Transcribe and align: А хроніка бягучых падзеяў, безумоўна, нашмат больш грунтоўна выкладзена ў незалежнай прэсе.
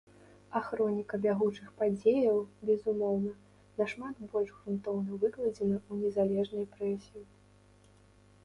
А 0.59 0.59
хроніка 0.67 1.19
бягучых 1.25 1.67
падзеяў, 1.81 2.39
безумоўна, 2.71 3.35
нашмат 3.81 4.15
больш 4.33 4.49
грунтоўна 4.57 5.21
выкладзена 5.25 5.77
ў 5.91 5.93
незалежнай 6.07 6.65
прэсе. 6.73 7.19